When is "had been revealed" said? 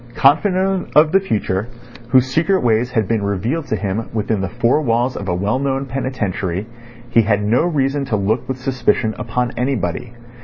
2.89-3.67